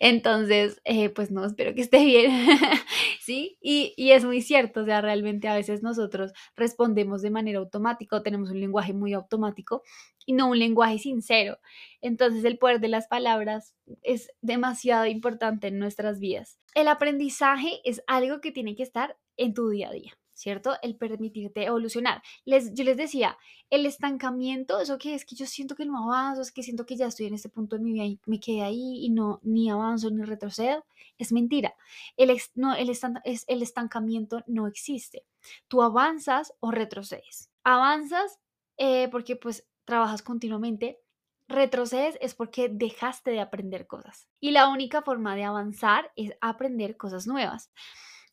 [0.00, 2.30] Entonces, eh, pues no, espero que esté bien,
[3.20, 3.58] ¿sí?
[3.60, 8.22] Y, y, es muy cierto, o sea, realmente a veces nosotros respondemos de manera automática
[8.22, 9.82] tenemos un lenguaje muy automático
[10.26, 11.58] y no un lenguaje sincero.
[12.00, 16.58] Entonces, el poder de las palabras es demasiado importante en nuestras vidas.
[16.74, 20.18] El aprendizaje es algo que tiene que estar en tu día a día.
[20.38, 20.76] ¿Cierto?
[20.82, 22.22] El permitirte evolucionar.
[22.44, 23.36] Les, yo les decía,
[23.70, 26.96] el estancamiento, eso que es que yo siento que no avanzo, es que siento que
[26.96, 29.68] ya estoy en este punto de mi vida y me quedé ahí y no ni
[29.68, 30.84] avanzo ni retrocedo,
[31.18, 31.74] es mentira.
[32.16, 35.24] El, no, el, es, el estancamiento no existe.
[35.66, 37.50] Tú avanzas o retrocedes.
[37.64, 38.38] Avanzas
[38.76, 41.00] eh, porque pues trabajas continuamente,
[41.48, 44.28] retrocedes es porque dejaste de aprender cosas.
[44.38, 47.72] Y la única forma de avanzar es aprender cosas nuevas.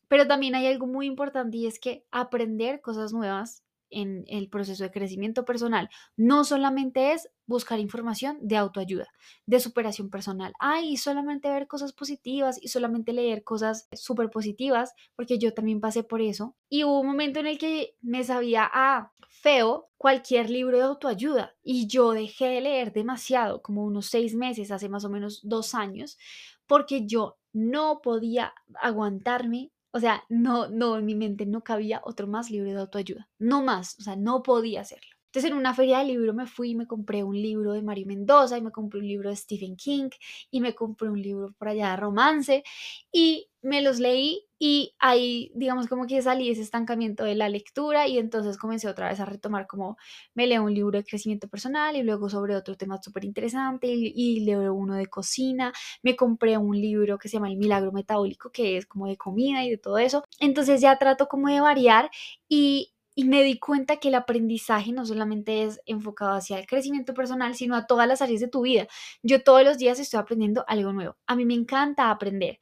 [0.08, 4.82] Pero también hay algo muy importante y es que aprender cosas nuevas en el proceso
[4.82, 9.06] de crecimiento personal no solamente es buscar información de autoayuda,
[9.46, 10.52] de superación personal.
[10.58, 16.02] Ay, solamente ver cosas positivas y solamente leer cosas súper positivas, porque yo también pasé
[16.02, 16.56] por eso.
[16.68, 21.54] Y hubo un momento en el que me sabía a feo cualquier libro de autoayuda
[21.62, 25.74] y yo dejé de leer demasiado, como unos seis meses, hace más o menos dos
[25.74, 26.18] años,
[26.66, 32.26] porque yo no podía aguantarme o sea, no, no, en mi mente no cabía otro
[32.26, 33.28] más libro de autoayuda.
[33.38, 35.16] No más, o sea, no podía hacerlo.
[35.28, 38.06] Entonces en una feria de libro me fui y me compré un libro de Mario
[38.06, 40.10] Mendoza y me compré un libro de Stephen King
[40.50, 42.62] y me compré un libro por allá de romance
[43.10, 48.06] y me los leí y ahí, digamos, como que salí ese estancamiento de la lectura
[48.06, 49.96] y entonces comencé otra vez a retomar como
[50.34, 54.40] me leo un libro de crecimiento personal y luego sobre otro tema súper interesante y,
[54.40, 58.76] leo uno de cocina, me compré un libro que se llama El Milagro Metabólico, que
[58.76, 60.22] es como de comida y de todo eso.
[60.38, 62.10] Entonces ya trato como de variar
[62.48, 67.14] y y me di cuenta que el aprendizaje no solamente es enfocado hacia el crecimiento
[67.14, 68.88] personal, sino a todas las áreas de tu vida.
[69.22, 71.16] Yo todos los días estoy aprendiendo algo nuevo.
[71.26, 72.58] A mí me encanta aprender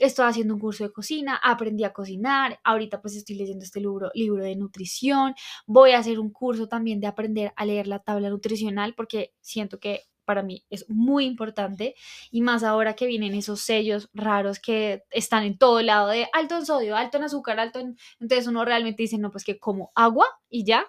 [0.00, 4.10] estoy haciendo un curso de cocina, aprendí a cocinar, ahorita pues estoy leyendo este libro,
[4.14, 5.34] libro de nutrición,
[5.66, 9.78] voy a hacer un curso también de aprender a leer la tabla nutricional porque siento
[9.78, 11.96] que para mí es muy importante
[12.30, 16.56] y más ahora que vienen esos sellos raros que están en todo lado de alto
[16.56, 17.96] en sodio, alto en azúcar, alto en...
[18.20, 20.86] Entonces uno realmente dice, no, pues que como agua y ya.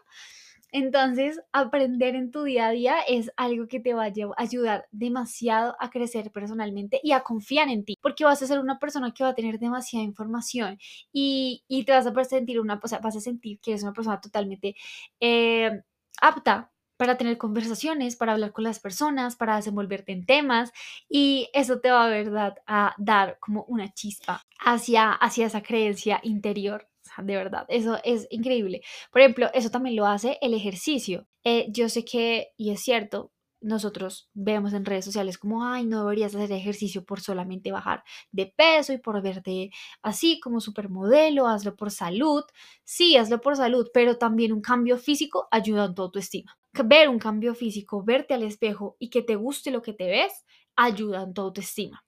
[0.71, 5.75] Entonces, aprender en tu día a día es algo que te va a ayudar demasiado
[5.79, 9.23] a crecer personalmente y a confiar en ti, porque vas a ser una persona que
[9.23, 10.77] va a tener demasiada información
[11.12, 14.75] y, te vas a sentir una, o vas a sentir que eres una persona totalmente
[15.19, 15.81] eh,
[16.21, 20.71] apta para tener conversaciones, para hablar con las personas, para desenvolverte en temas
[21.10, 26.90] y eso te va verdad, a dar como una chispa hacia, hacia esa creencia interior
[27.17, 28.82] de verdad, eso es increíble.
[29.12, 31.28] Por ejemplo, eso también lo hace el ejercicio.
[31.43, 36.02] Eh, yo sé que, y es cierto, nosotros vemos en redes sociales como, ay, no
[36.04, 39.69] deberías hacer ejercicio por solamente bajar de peso y por verte
[40.02, 42.43] así como supermodelo, hazlo por salud.
[42.84, 46.58] Sí, hazlo por salud, pero también un cambio físico ayuda en tu autoestima.
[46.86, 50.34] Ver un cambio físico, verte al espejo y que te guste lo que te ves,
[50.76, 52.04] ayuda en tu autoestima.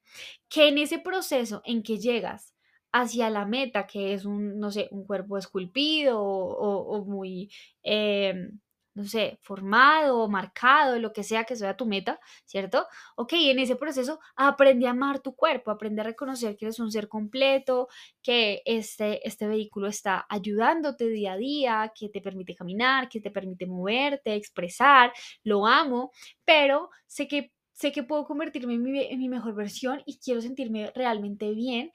[0.50, 2.54] Que en ese proceso en que llegas
[2.94, 7.52] hacia la meta, que es un, no sé, un cuerpo esculpido o, muy,
[7.82, 8.60] em,
[8.96, 12.86] no sé, formado, marcado, lo que sea que sea tu meta, ¿cierto?
[13.16, 16.92] Ok, en ese proceso aprende a amar tu cuerpo, aprende a reconocer que eres un
[16.92, 17.88] ser completo,
[18.22, 23.32] que este, este vehículo está ayudándote día a día, que te permite caminar, que te
[23.32, 25.12] permite moverte, expresar,
[25.44, 26.12] lo amo,
[26.46, 30.42] pero sé que sé que puedo convertirme en mi, en mi, mejor versión y quiero
[30.42, 31.92] sentirme realmente bien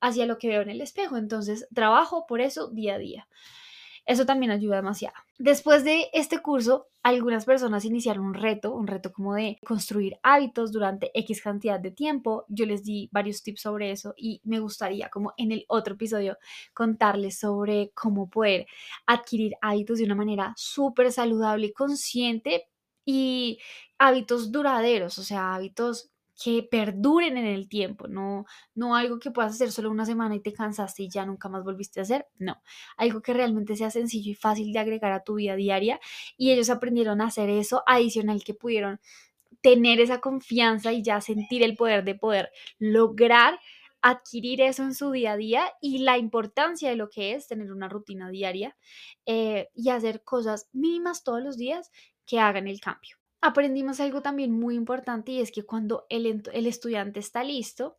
[0.00, 1.16] hacia lo que veo en el espejo.
[1.16, 3.28] Entonces, trabajo por eso día a día.
[4.06, 5.14] Eso también ayuda demasiado.
[5.38, 10.72] Después de este curso, algunas personas iniciaron un reto, un reto como de construir hábitos
[10.72, 12.44] durante X cantidad de tiempo.
[12.48, 16.38] Yo les di varios tips sobre eso y me gustaría como en el otro episodio
[16.74, 18.66] contarles sobre cómo poder
[19.06, 22.66] adquirir hábitos de una manera súper saludable y consciente
[23.04, 23.58] y
[23.98, 26.10] hábitos duraderos, o sea, hábitos
[26.42, 30.40] que perduren en el tiempo, no, no algo que puedas hacer solo una semana y
[30.40, 32.62] te cansaste y ya nunca más volviste a hacer, no,
[32.96, 36.00] algo que realmente sea sencillo y fácil de agregar a tu vida diaria
[36.38, 39.00] y ellos aprendieron a hacer eso, adicional que pudieron
[39.60, 43.60] tener esa confianza y ya sentir el poder de poder lograr
[44.00, 47.70] adquirir eso en su día a día y la importancia de lo que es tener
[47.70, 48.78] una rutina diaria
[49.26, 51.90] eh, y hacer cosas mínimas todos los días
[52.24, 56.66] que hagan el cambio aprendimos algo también muy importante y es que cuando el, el
[56.66, 57.98] estudiante está listo,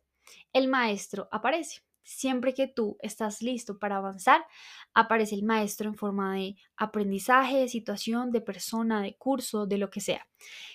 [0.52, 1.80] el maestro aparece.
[2.04, 4.44] Siempre que tú estás listo para avanzar,
[4.92, 9.88] aparece el maestro en forma de aprendizaje, de situación, de persona, de curso, de lo
[9.88, 10.26] que sea.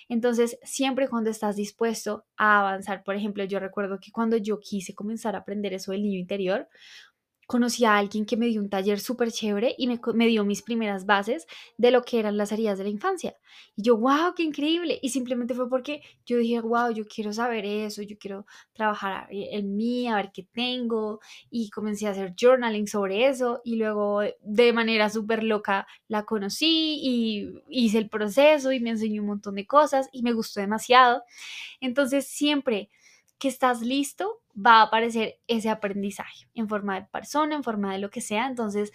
[0.08, 4.94] Entonces, siempre cuando estás dispuesto a avanzar, por ejemplo, yo recuerdo que cuando yo quise
[4.94, 6.66] comenzar a aprender eso del niño interior,
[7.48, 11.06] conocí a alguien que me dio un taller súper chévere y me, dio mis primeras
[11.06, 11.46] bases
[11.78, 13.38] de lo que eran las heridas de la infancia.
[13.74, 14.98] Y yo, wow, qué increíble.
[15.00, 19.76] Y simplemente fue porque yo dije, wow, yo quiero saber eso, yo quiero trabajar en
[19.76, 21.20] mí, a ver qué tengo.
[21.48, 23.62] Y comencé a hacer journaling sobre eso.
[23.64, 29.22] Y luego de manera súper loca la conocí y hice el proceso y me enseñó
[29.22, 31.22] un montón de cosas y me gustó demasiado.
[31.80, 32.90] Entonces siempre
[33.38, 37.98] que estás listo, va a aparecer ese aprendizaje en forma de persona, en forma de
[37.98, 38.46] lo que sea.
[38.46, 38.92] Entonces,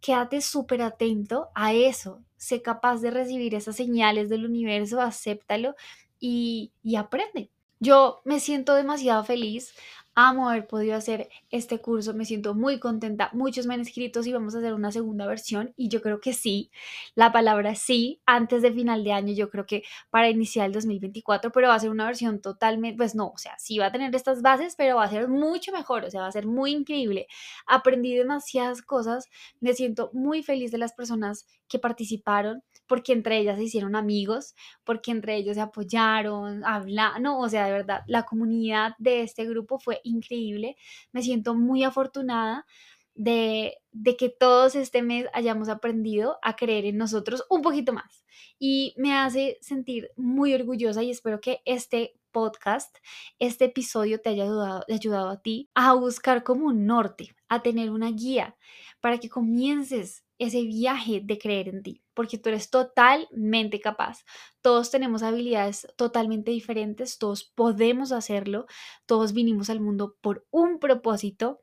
[0.00, 2.22] quédate súper atento a eso.
[2.36, 5.74] Sé capaz de recibir esas señales del universo, acéptalo
[6.20, 7.50] y, y aprende.
[7.80, 9.74] Yo me siento demasiado feliz
[10.16, 13.30] Amo haber podido hacer este curso, me siento muy contenta.
[13.32, 16.32] Muchos me han escrito si vamos a hacer una segunda versión y yo creo que
[16.32, 16.70] sí.
[17.16, 21.50] La palabra sí, antes de final de año, yo creo que para iniciar el 2024,
[21.50, 24.14] pero va a ser una versión totalmente, pues no, o sea, sí va a tener
[24.14, 27.26] estas bases, pero va a ser mucho mejor, o sea, va a ser muy increíble.
[27.66, 29.28] Aprendí demasiadas cosas,
[29.60, 34.54] me siento muy feliz de las personas que participaron porque entre ellas se hicieron amigos,
[34.84, 39.44] porque entre ellos se apoyaron, hablaron, no, o sea, de verdad, la comunidad de este
[39.46, 40.76] grupo fue increíble.
[41.12, 42.66] Me siento muy afortunada
[43.14, 48.24] de, de, que todos este mes hayamos aprendido a creer en nosotros un poquito más.
[48.58, 52.96] Y me hace sentir muy orgullosa y espero que este podcast,
[53.38, 57.90] este episodio te haya ayudado, ayudado a ti a buscar como un norte, a tener
[57.90, 58.56] una guía
[59.00, 64.24] para que comiences ese viaje de creer en ti, porque tú eres totalmente capaz.
[64.62, 68.66] Todos tenemos habilidades totalmente diferentes, todos podemos hacerlo,
[69.06, 71.60] todos vinimos al mundo por un propósito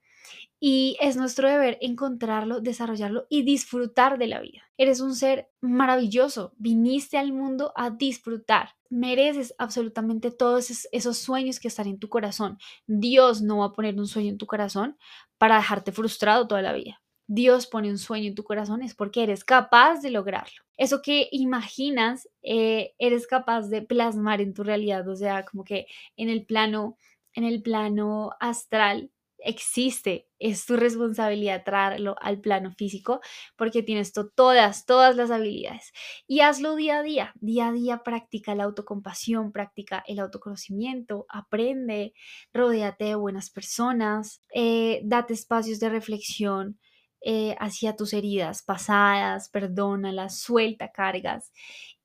[0.59, 4.61] y es nuestro deber encontrarlo, desarrollarlo y disfrutar de la vida.
[4.77, 8.75] Eres un ser maravilloso, viniste al mundo a disfrutar.
[8.89, 12.59] Mereces absolutamente todos esos sueños que están en tu corazón.
[12.85, 14.97] Dios no va a poner un sueño en tu corazón
[15.37, 17.01] para dejarte frustrado toda la vida.
[17.33, 20.63] Dios pone un sueño en tu corazón es porque eres capaz de lograrlo.
[20.75, 25.87] Eso que imaginas, eh, eres capaz de plasmar en tu realidad, o sea, como que
[26.17, 26.97] en el plano,
[27.33, 33.21] en el plano astral, existe, es tu responsabilidad traerlo al plano físico
[33.55, 35.93] porque tienes todas, todas las habilidades.
[36.27, 42.13] Y hazlo día a día, día a día practica la autocompasión, practica el autoconocimiento, aprende,
[42.53, 46.77] rodéate de buenas personas, eh, date espacios de reflexión.
[47.23, 51.51] Eh, hacia tus heridas pasadas, perdónalas, suelta cargas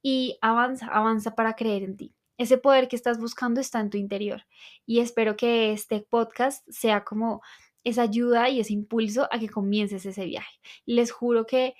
[0.03, 2.15] y avanza, avanza para creer en ti.
[2.37, 4.43] Ese poder que estás buscando está en tu interior
[4.85, 7.41] y espero que este podcast sea como
[7.83, 10.61] esa ayuda y ese impulso a que comiences ese viaje.
[10.85, 11.75] Les juro que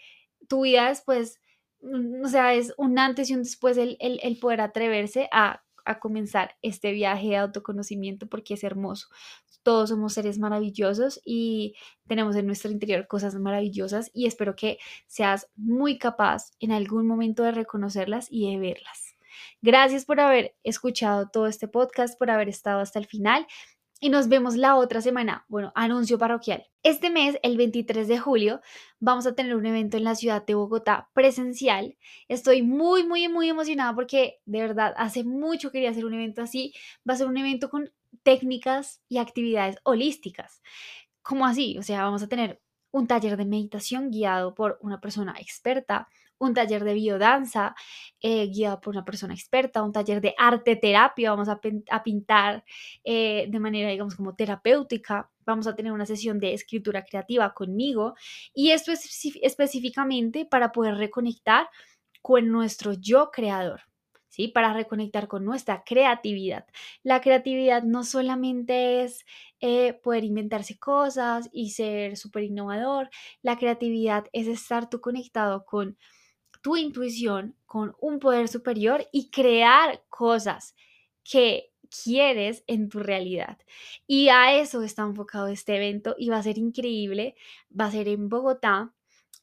[0.49, 1.41] tu vida después,
[1.83, 5.99] mm, o sea, es un antes y un después el, el, poder atreverse a, a
[5.99, 9.09] comenzar este viaje de autoconocimiento porque es hermoso.
[9.67, 11.75] Todos somos seres maravillosos y
[12.07, 17.43] tenemos en nuestro interior cosas maravillosas y espero que seas muy capaz en algún momento
[17.43, 19.17] de reconocerlas y de verlas.
[19.63, 23.45] Gracias por haber escuchado todo este podcast, por haber estado hasta el final
[23.99, 25.45] y nos vemos la otra semana.
[25.49, 26.69] Bueno, anuncio parroquial.
[26.85, 28.61] Este mes, el 23 de julio,
[29.01, 31.97] vamos a tener un evento en la ciudad de Bogotá presencial.
[32.29, 36.73] Estoy muy, muy, muy emocionada porque de verdad hace mucho quería hacer un evento así.
[37.09, 37.91] Va a ser un evento con
[38.23, 40.63] técnicas y actividades holísticas.
[41.23, 41.77] ¿Cómo así?
[41.79, 42.61] O sea, vamos a tener
[42.93, 46.09] un taller de meditación guiado por una persona experta,
[46.39, 47.75] un taller de biodanza
[48.21, 51.61] eh, guiado por una persona experta, un taller de arte terapia, vamos a,
[52.03, 52.65] pintar
[53.05, 58.15] eh, de manera, digamos, como terapéutica, vamos a tener una sesión de escritura creativa conmigo
[58.55, 59.09] y esto es
[59.43, 61.69] específicamente para poder reconectar
[62.23, 63.83] con nuestro yo creador.
[64.37, 64.49] ¿Sí?
[64.49, 66.67] Para reconectar con nuestra creatividad.
[67.03, 69.25] La creatividad no solamente es
[69.61, 73.09] eh, poder inventarse cosas y ser súper innovador,
[73.41, 75.97] la creatividad es estar tú conectado con
[76.63, 80.75] tu intuición con un poder superior y crear cosas
[81.25, 81.73] que
[82.05, 83.59] quieres en tu realidad.
[84.07, 87.37] Y a eso está enfocado este evento y va a ser increíble.
[87.79, 88.93] Va a ser en Bogotá.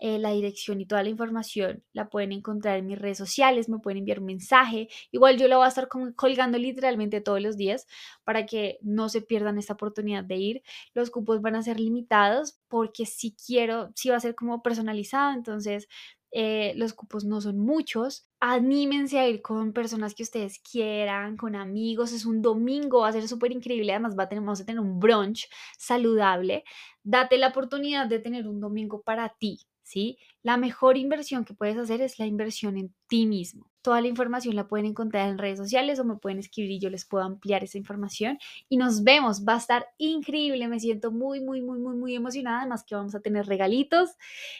[0.05, 3.79] Eh, la dirección y toda la información la pueden encontrar en mis redes sociales, me
[3.79, 4.89] pueden enviar un mensaje.
[5.11, 5.87] Igual yo lo voy a estar
[6.17, 7.87] colgando literalmente todos los días
[8.25, 10.63] para que no se pierdan esta oportunidad de ir.
[10.93, 15.31] Los cupos van a ser limitados porque si quiero, si va a ser como personalizado,
[15.31, 15.87] entonces
[16.33, 18.27] eh, los cupos no son muchos.
[18.41, 22.11] Anímense a ir con personas que ustedes quieran, con amigos.
[22.11, 23.93] Es un domingo, va a ser súper increíble.
[23.93, 25.47] Además, va a tener, vamos a tener un brunch
[25.77, 26.65] saludable.
[27.03, 30.17] Date la oportunidad de tener un domingo para ti, ¿sí?
[30.41, 33.69] La mejor inversión que puedes hacer es la inversión en ti mismo.
[33.81, 36.89] Toda la información la pueden encontrar en redes sociales o me pueden escribir y yo
[36.89, 38.39] les puedo ampliar esa información.
[38.69, 42.61] Y nos vemos, va a estar increíble, me siento muy, muy, muy, muy, muy emocionada.
[42.61, 44.11] Además que vamos a tener regalitos,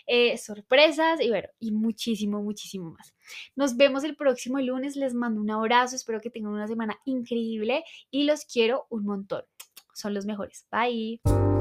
[0.08, 3.16] eh, sorpresas y bueno, y muchísimo, muchísimo más.
[3.56, 7.86] Nos vemos el próximo lunes, les mando un abrazo, espero que tengan una semana increíble
[8.12, 9.44] y los quiero un montón.
[9.94, 10.68] Son los mejores.
[10.72, 11.53] Bye.